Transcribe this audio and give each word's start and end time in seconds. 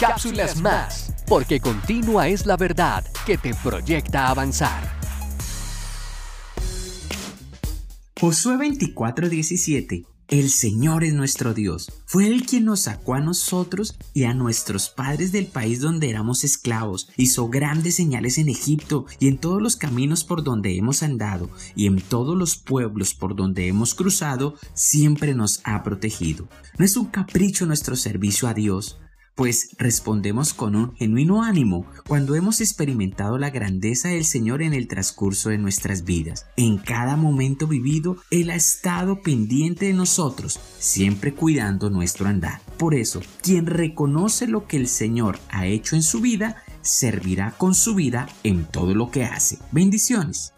cápsulas 0.00 0.56
más, 0.60 1.12
porque 1.26 1.60
continua 1.60 2.28
es 2.28 2.46
la 2.46 2.56
verdad 2.56 3.04
que 3.26 3.36
te 3.36 3.52
proyecta 3.54 4.28
avanzar. 4.28 4.98
Josué 8.18 8.56
24:17 8.56 10.06
el 10.30 10.48
Señor 10.48 11.02
es 11.02 11.12
nuestro 11.12 11.54
Dios. 11.54 11.90
Fue 12.06 12.28
Él 12.28 12.46
quien 12.46 12.64
nos 12.64 12.82
sacó 12.82 13.14
a 13.14 13.20
nosotros 13.20 13.96
y 14.14 14.22
a 14.24 14.32
nuestros 14.32 14.88
padres 14.88 15.32
del 15.32 15.46
país 15.46 15.80
donde 15.80 16.08
éramos 16.08 16.44
esclavos. 16.44 17.08
Hizo 17.16 17.48
grandes 17.48 17.96
señales 17.96 18.38
en 18.38 18.48
Egipto 18.48 19.06
y 19.18 19.26
en 19.26 19.38
todos 19.38 19.60
los 19.60 19.74
caminos 19.74 20.22
por 20.22 20.44
donde 20.44 20.76
hemos 20.76 21.02
andado 21.02 21.50
y 21.74 21.88
en 21.88 22.00
todos 22.00 22.38
los 22.38 22.56
pueblos 22.56 23.12
por 23.12 23.34
donde 23.34 23.66
hemos 23.66 23.96
cruzado, 23.96 24.54
siempre 24.72 25.34
nos 25.34 25.62
ha 25.64 25.82
protegido. 25.82 26.48
No 26.78 26.84
es 26.84 26.96
un 26.96 27.06
capricho 27.06 27.66
nuestro 27.66 27.96
servicio 27.96 28.46
a 28.46 28.54
Dios 28.54 29.00
pues 29.34 29.76
respondemos 29.78 30.52
con 30.52 30.76
un 30.76 30.94
genuino 30.96 31.42
ánimo 31.42 31.86
cuando 32.06 32.34
hemos 32.34 32.60
experimentado 32.60 33.38
la 33.38 33.50
grandeza 33.50 34.08
del 34.08 34.24
Señor 34.24 34.62
en 34.62 34.74
el 34.74 34.88
transcurso 34.88 35.50
de 35.50 35.58
nuestras 35.58 36.04
vidas. 36.04 36.46
En 36.56 36.78
cada 36.78 37.16
momento 37.16 37.66
vivido, 37.66 38.16
Él 38.30 38.50
ha 38.50 38.54
estado 38.54 39.22
pendiente 39.22 39.86
de 39.86 39.94
nosotros, 39.94 40.60
siempre 40.78 41.34
cuidando 41.34 41.90
nuestro 41.90 42.28
andar. 42.28 42.60
Por 42.76 42.94
eso, 42.94 43.20
quien 43.42 43.66
reconoce 43.66 44.46
lo 44.46 44.66
que 44.66 44.76
el 44.76 44.88
Señor 44.88 45.38
ha 45.50 45.66
hecho 45.66 45.96
en 45.96 46.02
su 46.02 46.20
vida, 46.20 46.62
servirá 46.82 47.52
con 47.56 47.74
su 47.74 47.94
vida 47.94 48.28
en 48.42 48.64
todo 48.64 48.94
lo 48.94 49.10
que 49.10 49.24
hace. 49.24 49.58
Bendiciones. 49.72 50.52